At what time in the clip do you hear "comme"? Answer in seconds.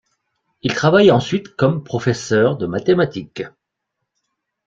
1.55-1.83